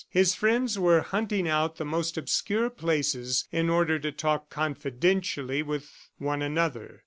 His 0.09 0.33
friends 0.33 0.79
were 0.79 1.01
hunting 1.01 1.47
out 1.47 1.75
the 1.75 1.85
most 1.85 2.17
obscure 2.17 2.71
places 2.71 3.47
in 3.51 3.69
order 3.69 3.99
to 3.99 4.11
talk 4.11 4.49
confidentially 4.49 5.61
with 5.61 6.09
one 6.17 6.41
another. 6.41 6.99